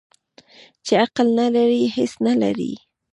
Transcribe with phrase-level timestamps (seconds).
[0.43, 2.71] ـ چې عقل نه لري هېڅ نه لري.